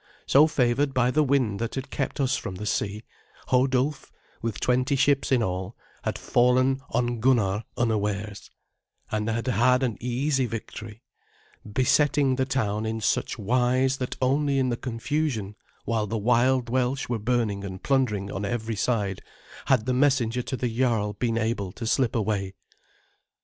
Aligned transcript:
So, 0.25 0.47
favoured 0.47 0.95
by 0.95 1.11
the 1.11 1.21
wind 1.21 1.59
that 1.59 1.75
had 1.75 1.91
kept 1.91 2.19
us 2.19 2.35
from 2.35 2.55
the 2.55 2.65
sea, 2.65 3.03
Hodulf, 3.49 4.11
with 4.41 4.59
twenty 4.59 4.95
ships 4.95 5.31
in 5.31 5.43
all, 5.43 5.77
had 6.03 6.17
fallen 6.17 6.81
on 6.89 7.19
Gunnar 7.19 7.65
unawares, 7.77 8.49
and 9.11 9.29
had 9.29 9.45
had 9.45 9.83
an 9.83 9.97
easy 10.01 10.47
victory, 10.47 11.03
besetting 11.71 12.35
the 12.35 12.45
town 12.45 12.83
in 12.83 12.99
such 12.99 13.37
wise 13.37 13.97
that 13.97 14.17
only 14.23 14.57
in 14.57 14.69
the 14.69 14.75
confusion 14.75 15.55
while 15.85 16.07
the 16.07 16.17
wild 16.17 16.67
Welsh 16.67 17.07
were 17.07 17.19
burning 17.19 17.63
and 17.63 17.83
plundering 17.83 18.31
on 18.31 18.43
every 18.43 18.75
side 18.75 19.21
had 19.65 19.85
the 19.85 19.93
messenger 19.93 20.41
to 20.41 20.57
the 20.57 20.67
jarl 20.75 21.13
been 21.13 21.37
able 21.37 21.71
to 21.73 21.85
slip 21.85 22.15
away. 22.15 22.55